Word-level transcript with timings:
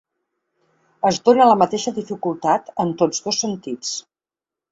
Es 1.09 1.19
dóna 1.27 1.47
la 1.49 1.57
mateixa 1.59 1.93
dificultat 1.99 2.73
en 2.85 2.95
tots 3.03 3.23
dos 3.27 3.39
sentits. 3.45 3.93